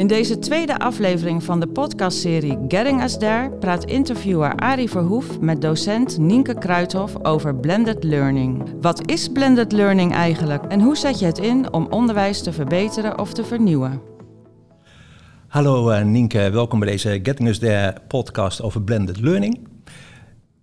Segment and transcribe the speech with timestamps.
[0.00, 5.62] In deze tweede aflevering van de podcastserie Getting Us There praat interviewer Arie Verhoef met
[5.62, 8.74] docent Nienke Kruithof over blended learning.
[8.80, 13.18] Wat is blended learning eigenlijk en hoe zet je het in om onderwijs te verbeteren
[13.18, 14.00] of te vernieuwen?
[15.46, 19.68] Hallo uh, Nienke, welkom bij deze Getting Us There podcast over blended learning.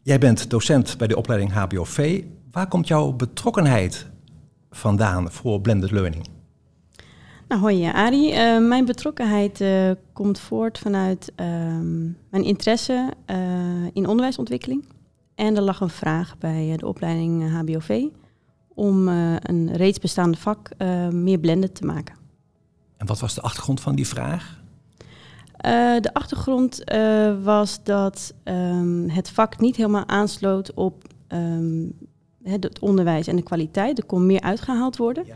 [0.02, 2.24] Jij bent docent bij de opleiding HBOV.
[2.52, 4.08] Waar komt jouw betrokkenheid
[4.70, 6.37] vandaan voor blended learning?
[7.48, 8.32] Nou, hoi Arie.
[8.32, 11.48] Uh, mijn betrokkenheid uh, komt voort vanuit uh,
[12.30, 13.14] mijn interesse
[13.94, 14.86] in onderwijsontwikkeling.
[15.36, 18.06] En er lag een vraag bij de opleiding HBOV
[18.68, 20.70] om een reeds bestaande vak
[21.12, 22.16] meer blended te maken.
[22.98, 24.56] En wat was de achtergrond van die vraag?
[26.02, 26.84] de achtergrond
[27.44, 31.94] was dat um, het vak niet helemaal aansloot op um,
[32.44, 33.98] het onderwijs en de kwaliteit.
[33.98, 35.26] Er kon meer uitgehaald worden.
[35.26, 35.36] Ja.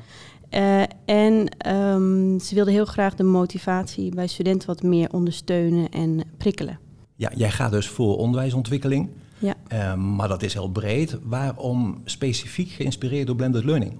[0.52, 6.24] Uh, en um, ze wilden heel graag de motivatie bij studenten wat meer ondersteunen en
[6.38, 6.80] prikkelen.
[7.16, 9.10] Ja, jij gaat dus voor onderwijsontwikkeling.
[9.40, 9.54] Ja.
[9.74, 11.18] Uh, maar dat is heel breed.
[11.24, 13.94] Waarom specifiek geïnspireerd door blended learning?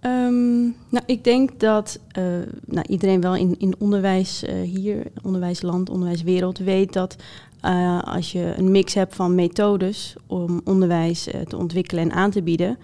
[0.00, 2.24] Um, nou, ik denk dat uh,
[2.64, 7.16] nou, iedereen wel in, in onderwijs hier, onderwijsland, onderwijswereld, weet dat
[8.04, 12.78] als je een mix hebt van methodes om onderwijs te ontwikkelen en aan te bieden,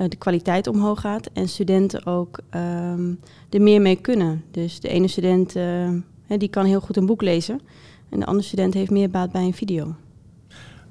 [0.00, 4.44] uh, de kwaliteit omhoog gaat en studenten ook um, er meer mee kunnen.
[4.50, 5.90] Dus de ene student uh,
[6.26, 7.60] die kan heel goed een boek lezen
[8.10, 9.94] en de andere student heeft meer baat bij een video.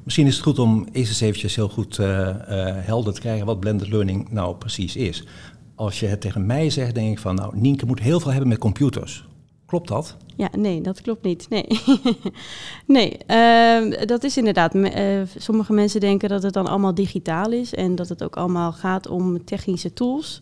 [0.04, 2.30] Misschien is het goed om eerst eens eventjes heel goed uh,
[2.74, 5.28] helder te krijgen wat blended learning nou precies is.
[5.76, 8.50] Als je het tegen mij zegt, denk ik van, nou, Nienke moet heel veel hebben
[8.50, 9.26] met computers.
[9.74, 10.18] Klopt dat?
[10.36, 11.50] Ja, nee, dat klopt niet.
[11.50, 11.68] Nee,
[12.98, 14.76] nee uh, dat is inderdaad.
[14.76, 18.72] Uh, sommige mensen denken dat het dan allemaal digitaal is en dat het ook allemaal
[18.72, 20.40] gaat om technische tools.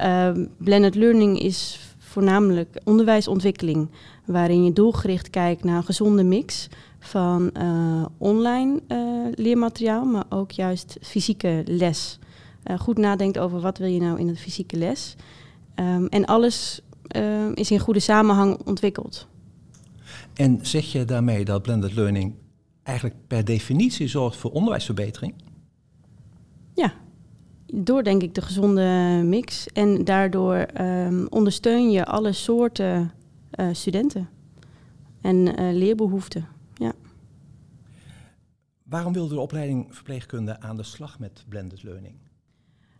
[0.00, 3.90] Uh, blended learning is voornamelijk onderwijsontwikkeling,
[4.24, 6.68] waarin je doelgericht kijkt naar een gezonde mix
[6.98, 8.98] van eh, online eh,
[9.34, 12.18] leermateriaal, maar ook juist fysieke les.
[12.78, 15.16] goed nadenkt over wat wil je nou in het fysieke les.
[15.76, 16.82] Um, en alles
[17.16, 19.26] uh, is in goede samenhang ontwikkeld.
[20.34, 22.34] En zeg je daarmee dat blended learning
[22.82, 25.34] eigenlijk per definitie zorgt voor onderwijsverbetering?
[26.74, 26.92] Ja,
[27.66, 29.66] door denk ik de gezonde mix.
[29.66, 33.12] En daardoor um, ondersteun je alle soorten
[33.60, 34.28] uh, studenten
[35.20, 36.48] en uh, leerbehoeften.
[36.74, 36.92] Ja.
[38.82, 42.14] Waarom wilde de opleiding verpleegkunde aan de slag met blended learning?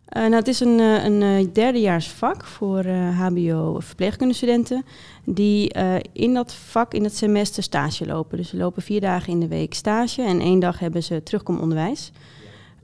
[0.09, 4.85] Uh, nou, het is een, uh, een uh, derdejaars vak voor HBO-verpleegkundestudenten
[5.23, 5.73] die
[6.11, 8.37] in dat vak in het semester stage lopen.
[8.37, 12.11] Dus ze lopen vier dagen in de week stage en één dag hebben ze terugkomonderwijs.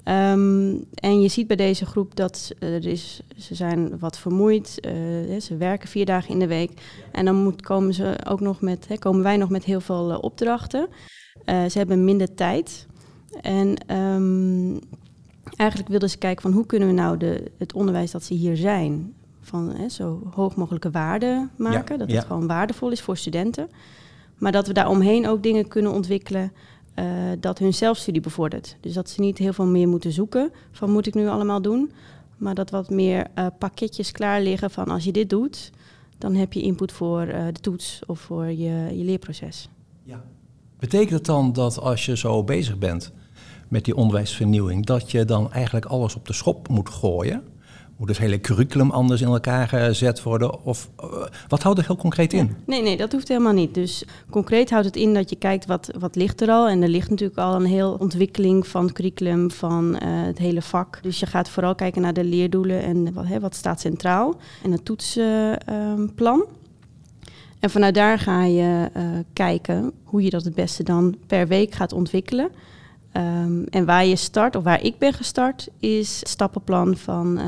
[0.05, 4.79] Um, en je ziet bij deze groep dat er is, ze zijn wat vermoeid.
[5.41, 6.71] ze werken vier dagen in de week.
[7.11, 10.87] En dan komen, ze ook nog met, hè, komen wij nog met heel veel opdrachten.
[11.45, 12.87] ze hebben minder tijd.
[13.41, 14.79] En um,
[15.55, 18.57] eigenlijk wilden ze kijken van hoe kunnen we nou de, het onderwijs dat ze hier
[18.57, 21.99] zijn, van hè, zo hoog mogelijke waarde maken.
[21.99, 23.69] dat het gewoon waardevol is voor studenten.
[24.37, 26.51] Maar dat we daaromheen ook dingen kunnen ontwikkelen
[26.95, 27.05] uh,
[27.39, 28.77] dat hun zelfstudie bevordert.
[28.79, 31.91] Dus dat ze niet heel veel meer moeten zoeken van moet ik nu allemaal doen.
[32.37, 35.71] Maar dat wat meer uh, pakketjes klaar liggen van als je dit doet,
[36.17, 39.69] dan heb je input voor uh, de toets of voor je, je leerproces.
[40.03, 40.23] Ja.
[40.79, 43.13] Betekent het dan dat als je zo bezig bent
[43.71, 47.43] met die onderwijsvernieuwing, dat je dan eigenlijk alles op de schop moet gooien?
[47.97, 50.63] Moet het hele curriculum anders in elkaar gezet worden?
[50.63, 51.05] Of uh,
[51.47, 52.55] wat houdt het heel concreet in?
[52.65, 53.73] Nee, nee, dat hoeft helemaal niet.
[53.73, 56.67] Dus concreet houdt het in dat je kijkt wat, wat ligt er al.
[56.67, 60.61] En er ligt natuurlijk al een heel ontwikkeling van het curriculum, van uh, het hele
[60.61, 60.99] vak.
[61.01, 64.35] Dus je gaat vooral kijken naar de leerdoelen en wat, hè, wat staat centraal.
[64.63, 66.39] En het toetsplan.
[66.39, 66.55] Uh,
[67.59, 71.73] en vanuit daar ga je uh, kijken hoe je dat het beste dan per week
[71.73, 72.49] gaat ontwikkelen.
[73.17, 77.45] Um, en waar je start, of waar ik ben gestart, is het stappenplan van uh,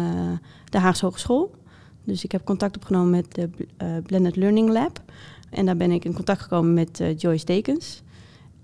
[0.69, 1.55] de Haagse Hogeschool.
[2.03, 5.01] Dus ik heb contact opgenomen met de uh, Blended Learning Lab.
[5.49, 8.01] En daar ben ik in contact gekomen met uh, Joyce Dekens.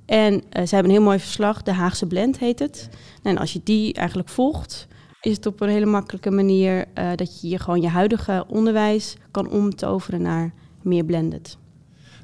[0.06, 2.90] En ze hebben een heel mooi verslag, de Haagse Blend heet het.
[3.24, 4.88] En als je die eigenlijk volgt,
[5.22, 6.86] is het op een hele makkelijke manier
[7.16, 11.58] dat je gewoon je huidige onderwijs kan omtoveren naar meer blended.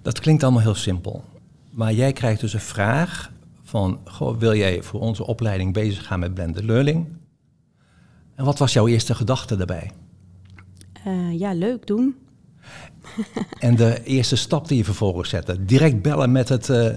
[0.02, 1.24] Dat klinkt allemaal heel simpel.
[1.72, 3.32] Maar jij krijgt dus een vraag
[3.76, 7.08] van, goh, wil jij voor onze opleiding bezig gaan met blended learning?
[8.36, 9.92] En wat was jouw eerste gedachte daarbij?
[11.08, 12.16] Uh, ja, leuk doen.
[13.60, 16.90] en de eerste stap die je vervolgens zette, direct bellen met het uh,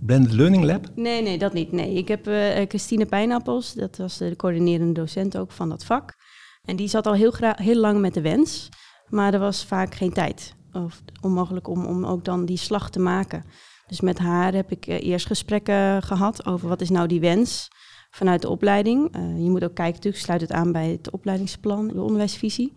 [0.00, 0.86] Blended Learning Lab?
[0.94, 1.72] Nee, nee, dat niet.
[1.72, 1.94] Nee.
[1.94, 6.14] Ik heb uh, Christine Pijnappels, dat was de coördinerende docent ook van dat vak.
[6.64, 8.68] En die zat al heel, heel lang met de wens,
[9.08, 10.54] maar er was vaak geen tijd.
[10.72, 13.44] of onmogelijk om, om ook dan die slag te maken.
[13.92, 17.68] Dus met haar heb ik eh, eerst gesprekken gehad over wat is nou die wens
[18.10, 19.16] vanuit de opleiding.
[19.16, 22.72] Uh, je moet ook kijken, natuurlijk sluit het aan bij het opleidingsplan, de onderwijsvisie.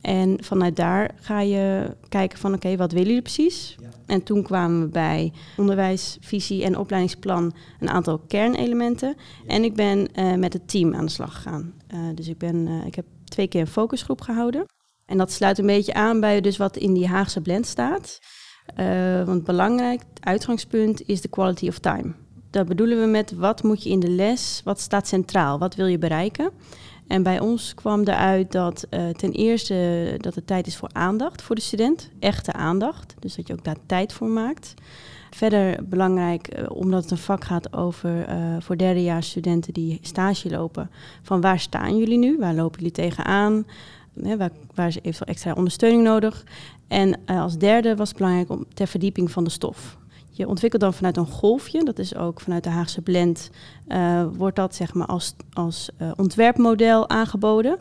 [0.00, 3.76] En vanuit daar ga je kijken van oké, wat willen jullie precies?
[4.06, 9.16] En toen kwamen we bij onderwijsvisie en opleidingsplan een aantal kernelementen.
[9.46, 11.74] En ik ben uh, met het team aan de slag gegaan.
[11.94, 14.66] Uh, dus ik, ben, uh, ik heb twee keer een focusgroep gehouden.
[15.06, 18.18] En dat sluit een beetje aan bij dus wat in die Haagse blend staat.
[19.24, 22.12] Want belangrijk, uitgangspunt is de quality of time.
[22.50, 25.86] Daar bedoelen we met wat moet je in de les, wat staat centraal, wat wil
[25.86, 26.50] je bereiken.
[27.10, 31.42] En bij ons kwam eruit dat uh, ten eerste dat het tijd is voor aandacht
[31.42, 32.10] voor de student.
[32.18, 33.14] Echte aandacht.
[33.18, 34.74] Dus dat je ook daar tijd voor maakt.
[35.30, 40.90] Verder belangrijk, uh, omdat het een vak gaat over uh, voor derdejaarsstudenten die stage lopen.
[41.22, 42.38] Van waar staan jullie nu?
[42.38, 43.64] Waar lopen jullie tegenaan?
[44.14, 46.44] Hè, waar, waar is eventueel extra ondersteuning nodig?
[46.88, 49.98] En als derde was het belangrijk om ter verdieping van de stof.
[50.30, 53.50] Je ontwikkelt dan vanuit een golfje, dat is ook vanuit de Haagse blend,
[53.88, 57.78] uh, wordt dat zeg maar als, als uh, ontwerpmodel aangeboden.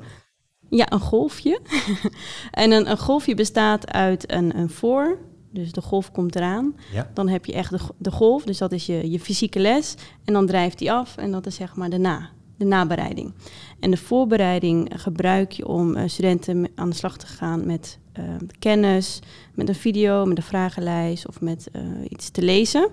[0.70, 1.60] Ja, een golfje.
[2.52, 5.18] en een, een, golfje bestaat uit een, een voor,
[5.52, 6.76] dus de golf komt eraan.
[6.94, 7.12] Ja.
[7.14, 9.96] Dan heb je echt de, de golf, dus dat is je, je fysieke les.
[10.26, 13.34] En dan drijft die af en dat is zeg maar de na, de nabereiding.
[13.80, 18.26] En de voorbereiding gebruik je om uh, studenten aan de slag te gaan met uh,
[18.60, 19.20] kennis,
[19.54, 22.90] met een video, met een vragenlijst of met uh, iets te lezen.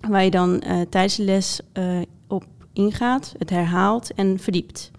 [0.00, 1.60] Waar je dan tijdens de les
[2.28, 4.90] op ingaat, het herhaalt en verdiept.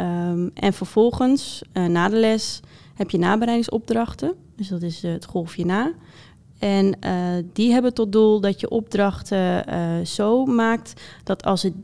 [0.00, 2.60] Um, en vervolgens, na de les,
[2.94, 4.34] heb je nabereidingsopdrachten.
[4.56, 5.92] Dus dat is het golfje na.
[6.58, 6.98] En
[7.52, 9.64] die hebben tot doel dat je opdrachten
[10.06, 11.74] zo maakt dat als het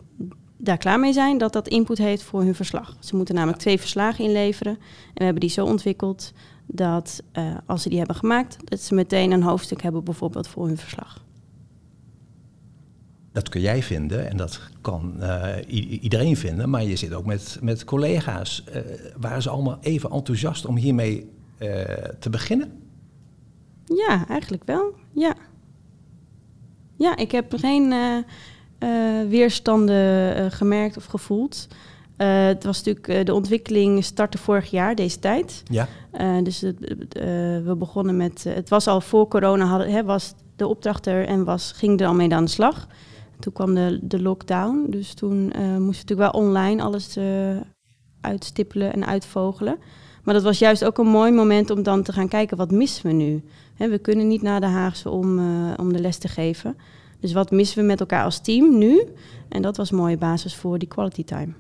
[0.63, 2.97] daar klaar mee zijn, dat dat input heeft voor hun verslag.
[3.01, 4.73] Ze moeten namelijk twee verslagen inleveren.
[4.73, 6.33] En we hebben die zo ontwikkeld
[6.67, 10.67] dat uh, als ze die hebben gemaakt, dat ze meteen een hoofdstuk hebben bijvoorbeeld voor
[10.67, 11.25] hun verslag.
[13.33, 15.57] Dat kun jij vinden en dat kan uh,
[16.03, 18.65] iedereen vinden, maar je zit ook met, met collega's.
[18.69, 18.77] Uh,
[19.17, 21.31] waren ze allemaal even enthousiast om hiermee
[22.19, 22.83] te beginnen?
[23.85, 24.95] Ja, eigenlijk wel.
[25.13, 25.35] Ja.
[26.97, 27.93] Ja, ik heb geen
[29.29, 31.67] weerstanden gemerkt of gevoeld.
[32.21, 35.63] Uh, het was natuurlijk, uh, de ontwikkeling startte vorig jaar, deze tijd.
[35.65, 35.89] Ja.
[36.21, 36.79] Uh, dus het,
[37.65, 41.45] we begonnen met, het was al voor corona, hadden, hè, was de opdracht er en
[41.45, 42.87] was, ging er al mee aan de slag.
[43.39, 47.19] Toen kwam de, de lockdown, dus toen moesten we natuurlijk wel online alles
[48.21, 49.79] uitstippelen en uitvogelen.
[50.25, 53.07] Maar dat was juist ook een mooi moment om dan te gaan kijken, wat missen
[53.07, 53.45] we nu?
[53.75, 55.39] Hè, we kunnen niet naar de Haagse om,
[55.77, 56.77] om de les te geven.
[57.21, 59.03] Dus wat missen we met elkaar als team nu?
[59.49, 61.53] En dat was een mooie basis voor die quality time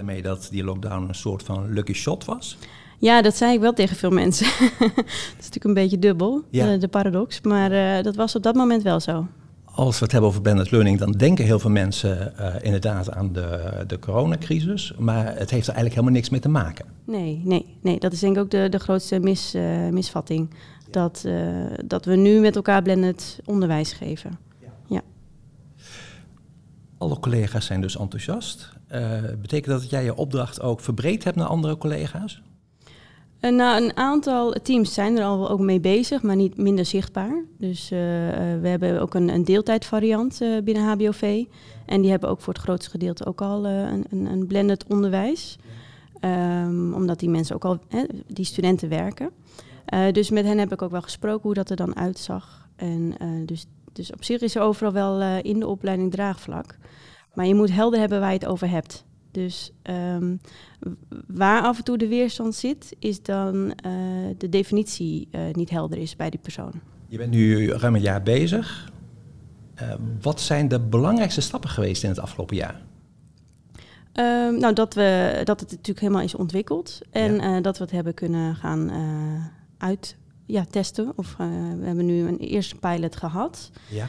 [0.00, 2.58] ermee dat die lockdown een soort van lucky shot was?
[2.98, 4.46] Ja, dat zei ik wel tegen veel mensen.
[4.78, 6.76] dat is natuurlijk een beetje dubbel, ja.
[6.76, 7.40] de, paradox.
[7.40, 9.26] Maar uh, dat was op dat moment wel zo.
[9.64, 13.32] Als we het hebben over blended learning, dan denken heel veel mensen uh, inderdaad aan
[13.32, 14.92] de, de coronacrisis.
[14.98, 16.86] Maar het heeft er eigenlijk helemaal niks mee te maken.
[17.04, 17.98] Nee, nee, nee.
[17.98, 20.50] dat is denk ik ook de, de grootste mis, uh, misvatting.
[20.90, 21.28] Dat,
[21.84, 24.38] dat we nu met elkaar blended onderwijs geven.
[27.00, 28.72] Alle collega's zijn dus enthousiast.
[28.92, 32.42] Uh, betekent dat dat jij je opdracht ook verbreed hebt naar andere collega's?
[33.40, 37.44] Uh, nou, een aantal teams zijn er al ook mee bezig, maar niet minder zichtbaar.
[37.58, 37.98] Dus uh,
[38.60, 41.44] we hebben ook een, een deeltijdvariant binnen HBOV.
[41.86, 45.58] En die hebben ook voor het grootste gedeelte ook al een, een, blended onderwijs.
[46.20, 47.78] Um, omdat die mensen ook al,
[48.26, 49.30] die studenten werken.
[50.12, 52.68] dus met hen heb ik ook wel gesproken hoe dat er dan uitzag.
[52.76, 53.14] En
[53.46, 56.78] dus, dus op zich is er overal wel in de opleiding draagvlak.
[57.34, 59.04] Maar je moet helder hebben waar je het over hebt.
[59.30, 60.40] Dus um,
[61.26, 63.72] waar af en toe de weerstand zit, is dan uh,
[64.38, 66.72] de definitie uh, niet helder is bij die persoon.
[67.08, 68.92] Je bent nu ruim een jaar bezig.
[70.20, 72.80] Wat zijn de belangrijkste stappen geweest in het afgelopen jaar?
[74.14, 77.60] Um, nou, dat, we, dat het natuurlijk helemaal is ontwikkeld en ja.
[77.60, 78.90] dat we het hebben kunnen gaan
[79.78, 80.16] uit
[80.50, 81.12] ja, testen.
[81.16, 83.70] Of we hebben nu een eerste pilot gehad.
[83.88, 84.06] Ja.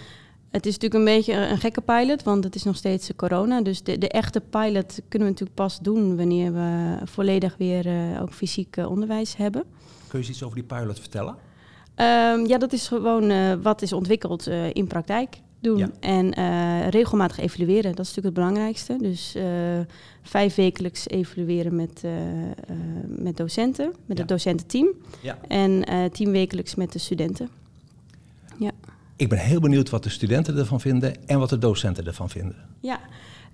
[0.50, 3.62] Het is natuurlijk een beetje een gekke pilot, want het is nog steeds corona.
[3.62, 8.22] Dus de, de echte pilot kunnen we natuurlijk pas doen wanneer we volledig weer uh,
[8.22, 9.64] ook fysiek uh, onderwijs hebben.
[10.08, 11.36] Kun je iets over die pilot vertellen?
[11.96, 15.78] Um, ja, dat is gewoon uh, wat is ontwikkeld in praktijk doen.
[15.78, 15.90] Ja.
[16.00, 16.34] En
[16.90, 18.98] regelmatig evalueren, dat is natuurlijk het belangrijkste.
[19.00, 19.36] Dus
[20.22, 22.04] vijf wekelijks evalueren met,
[23.08, 24.24] met docenten, met ja.
[24.24, 24.88] het docententeam.
[25.22, 25.38] Ja.
[25.48, 27.50] En tien wekelijks met de studenten.
[28.58, 28.72] Ja.
[29.16, 32.56] Ik ben heel benieuwd wat de studenten ervan vinden en wat de docenten ervan vinden.
[32.80, 33.00] Ja,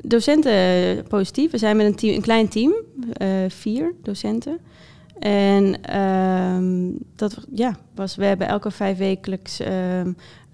[0.01, 1.51] docenten positief.
[1.51, 2.73] We zijn met een, team, een klein team,
[3.47, 4.59] vier docenten.
[5.19, 10.13] En ehm, dat ja, was, we hebben elke vijf wekelijks ehm,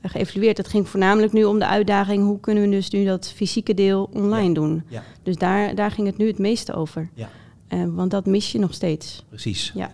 [0.10, 0.58] geëvalueerd.
[0.58, 2.24] Het ging voornamelijk nu om de uitdaging...
[2.24, 4.84] hoe kunnen we dus nu dat fysieke deel online doen.
[4.88, 5.04] Ja.
[5.24, 7.10] Dus daar, daar ging het nu het meeste over.
[7.14, 7.30] Ja.
[7.68, 9.26] Eh, want dat mis je nog steeds.
[9.30, 9.72] Precies.
[9.76, 9.92] Ja.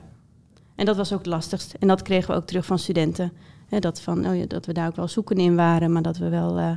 [0.75, 1.73] En dat was ook het lastigst.
[1.79, 3.31] En dat kregen we ook terug van studenten.
[3.67, 6.17] Hè, dat, van, oh ja, dat we daar ook wel zoeken in waren, maar dat
[6.17, 6.57] we wel...
[6.57, 6.71] eh,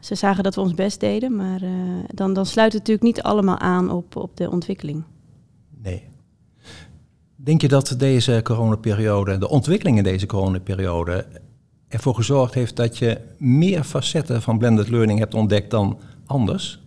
[0.00, 1.70] ze zagen dat we ons best deden, maar eh,
[2.14, 5.02] dan, dan sluit het natuurlijk niet allemaal aan op, op de ontwikkeling.
[5.82, 6.02] Nee.
[7.36, 11.26] Denk je dat deze coronaperiode, de ontwikkeling in deze coronaperiode,
[11.88, 16.80] ervoor gezorgd heeft dat je meer facetten van blended learning hebt ontdekt dan anders?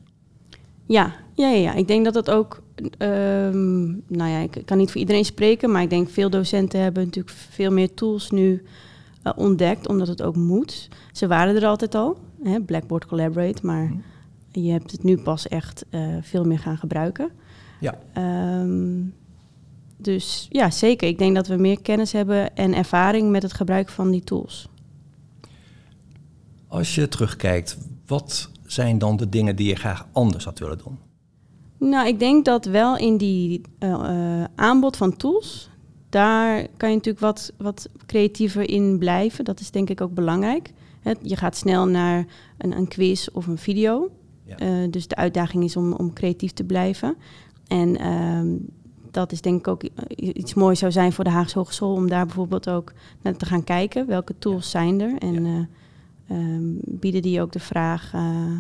[0.86, 1.74] Ja, ja, ja, ja.
[1.74, 2.64] ik denk dat dat ook...
[2.98, 7.04] ehm, nou ja, ik kan niet voor iedereen spreken, maar ik denk veel docenten hebben
[7.04, 8.64] natuurlijk veel meer tools nu
[9.24, 10.90] eh, ontdekt, omdat het ook moet.
[11.12, 13.94] Ze waren er altijd al, hè, Blackboard Collaborate, maar
[14.52, 17.30] je hebt het nu pas echt eh, veel meer gaan gebruiken.
[17.80, 18.00] Ja.
[18.14, 19.00] Ehm,
[19.98, 21.08] dus ja, zeker.
[21.08, 24.70] Ik denk dat we meer kennis hebben en ervaring met het gebruik van die tools.
[26.72, 30.98] Als je terugkijkt, wat zijn dan de dingen die je graag anders had willen doen?
[31.78, 35.70] Nou, ik denk dat wel in die eh, eh, aanbod van tools,
[36.10, 39.46] daar kan je natuurlijk wat, wat creatiever in blijven.
[39.46, 40.74] Dat is denk ik ook belangrijk.
[41.22, 42.26] Je gaat snel naar
[42.58, 44.10] een, een quiz of een video.
[44.46, 44.58] Ja.
[44.58, 47.16] Eh, dus de uitdaging is om, om creatief te blijven.
[47.68, 48.48] En ehm,
[49.12, 49.84] dat is denk ik ook
[50.16, 51.94] iets moois zou zijn voor de Haagse Hogeschool...
[51.94, 54.08] om daar bijvoorbeeld ook naar te gaan kijken.
[54.08, 55.18] Welke tools zijn er?
[55.18, 55.68] En Ja.
[56.32, 58.54] Eh, ehm, bieden die ook de vraag, eh,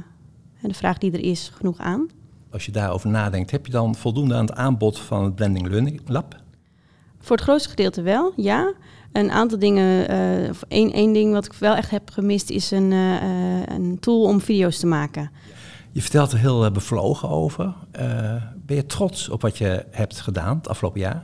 [0.61, 2.09] de vraag die er is genoeg aan?
[2.51, 6.01] Als je daarover nadenkt, heb je dan voldoende aan het aanbod van het Blending Learning
[6.05, 6.35] Lab?
[7.19, 8.73] Voor het grootste gedeelte wel, ja.
[9.11, 12.71] Een aantal dingen, eh, of één, één ding wat ik wel echt heb gemist, is
[12.71, 15.31] een, eh, een tool om video's te maken.
[15.91, 17.73] Je vertelt er heel bevlogen over.
[18.65, 21.23] Ben je trots op wat je hebt gedaan het afgelopen jaar?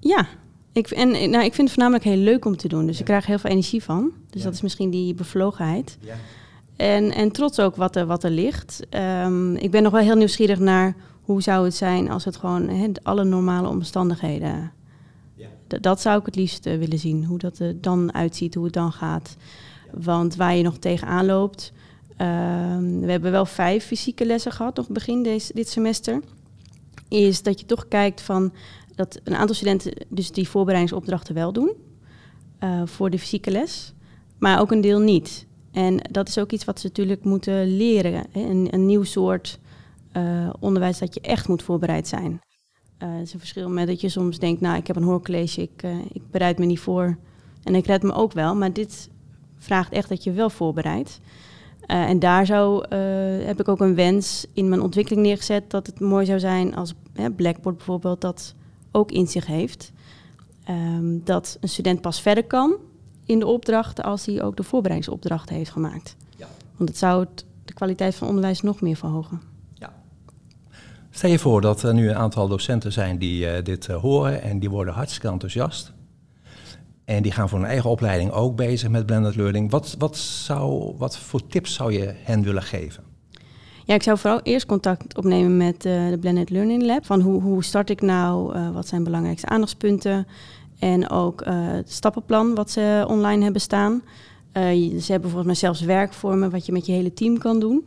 [0.00, 0.26] Ja,
[0.72, 3.26] ik, en nou, ik vind het voornamelijk heel leuk om te doen, dus ik krijg
[3.26, 4.10] heel veel energie van.
[4.30, 4.46] Dus Ja.
[4.46, 5.96] dat is misschien die bevlogenheid.
[6.00, 6.14] Ja.
[6.76, 8.80] En, en trots ook wat er, wat er ligt.
[8.90, 12.96] Ehm, ik ben nog wel heel nieuwsgierig naar hoe zou het zijn als het gewoon
[13.02, 14.72] alle normale omstandigheden.
[15.80, 17.24] Dat zou ik het liefst eh, willen zien.
[17.24, 19.36] Hoe dat er dan uitziet, hoe het dan gaat.
[19.92, 21.72] Want waar je nog tegenaan loopt.
[22.16, 26.20] ehm, we hebben wel vijf fysieke lessen gehad, nog begin deze, dit semester.
[27.08, 28.52] Is dat je toch kijkt van
[28.94, 31.72] dat een aantal studenten dus die voorbereidingsopdrachten wel doen.
[32.58, 33.92] eh, voor de fysieke les.
[34.38, 35.46] Maar ook een deel niet.
[35.72, 38.12] En dat is ook iets wat ze natuurlijk moeten leren.
[38.12, 38.40] Hè?
[38.40, 39.58] Een, nieuw soort
[40.12, 42.40] eh, onderwijs dat je echt moet voorbereid zijn.
[42.98, 45.62] Eh, het is een verschil met dat je soms denkt, nou, ik heb een hoorcollege,
[45.62, 45.82] ik,
[46.12, 47.18] ik bereid me niet voor.
[47.62, 49.10] En ik red me ook wel, maar dit
[49.56, 51.20] vraagt echt dat je wel voorbereidt.
[51.86, 52.94] En daar zou,
[53.44, 56.94] heb ik ook een wens in mijn ontwikkeling neergezet dat het mooi zou zijn als
[57.12, 58.54] hè, Blackboard bijvoorbeeld dat
[58.92, 59.92] ook in zich heeft.
[60.64, 62.76] Ehm, dat een student pas verder kan
[63.24, 66.16] in de opdrachten als hij ook de voorbereidingsopdrachten heeft gemaakt.
[66.36, 66.48] Ja.
[66.76, 69.52] Want het zou het, de kwaliteit van onderwijs nog meer verhogen.
[71.14, 74.42] Stel je voor dat er nu een aantal docenten zijn die eh, dit eh, horen
[74.42, 75.92] en die worden hartstikke enthousiast.
[77.04, 79.70] En die gaan voor hun eigen opleiding ook bezig met blended learning.
[79.70, 83.04] Wat, wat, zou, wat voor tips zou je hen willen geven?
[83.84, 87.06] Ja, ik zou vooral eerst contact opnemen met eh, de Blended Learning Lab.
[87.06, 88.54] Van hoe, hoe start ik nou?
[88.54, 90.26] eh, wat zijn belangrijkste aandachtspunten?
[90.78, 94.02] En ook eh, het stappenplan wat ze online hebben staan.
[95.00, 97.84] Ze hebben volgens mij zelfs werkvormen wat je met je hele team kan doen.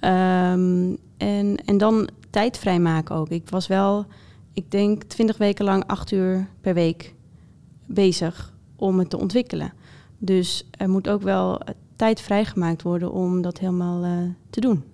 [0.00, 3.28] Ehm, en, en dan tijd vrijmaken ook.
[3.28, 4.06] Ik was wel,
[4.52, 7.14] ik denk, twintig weken lang acht uur per week
[7.86, 9.72] bezig om het te ontwikkelen.
[10.18, 11.60] Dus er moet ook wel
[11.96, 14.04] tijd vrijgemaakt worden om dat helemaal
[14.50, 14.84] te doen.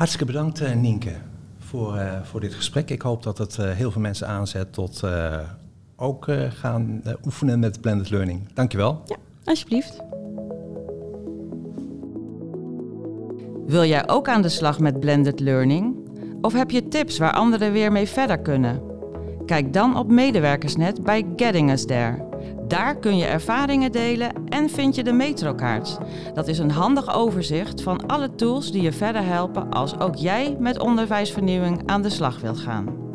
[0.00, 1.12] Hartstikke bedankt eh, Nienke
[1.58, 2.90] voor, eh, voor dit gesprek.
[2.90, 5.38] Ik hoop dat het eh, heel veel mensen aanzet tot eh,
[5.96, 8.52] ook eh, gaan oefenen met blended learning.
[8.54, 9.02] Dankjewel.
[9.06, 10.00] Ja, alsjeblieft.
[13.66, 15.96] Wil jij ook aan de slag met blended learning?
[16.40, 18.82] Of heb je tips waar anderen weer mee verder kunnen?
[19.46, 22.28] Kijk dan op Medewerkersnet bij Getting Us There.
[22.70, 25.98] Daar kun je ervaringen delen en vind je de metrokaart.
[26.34, 30.56] Dat is een handig overzicht van alle tools die je verder helpen als ook jij
[30.58, 33.09] met onderwijsvernieuwing aan de slag wilt gaan.